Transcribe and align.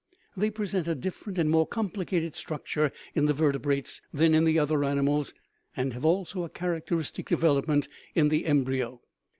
They 0.35 0.49
present 0.49 0.87
a 0.87 0.95
different 0.95 1.37
and 1.37 1.47
more 1.47 1.67
complicated 1.67 2.33
structure 2.33 2.91
in 3.13 3.27
the 3.27 3.35
vertebrates 3.35 4.01
than 4.11 4.33
in 4.33 4.45
the 4.45 4.57
other 4.57 4.83
animals, 4.83 5.31
and 5.77 5.93
have 5.93 6.05
also 6.05 6.43
a 6.43 6.49
characteristic 6.49 7.27
development 7.29 7.87
in 8.15 8.29
the 8.29 8.47
embryo. 8.47 9.01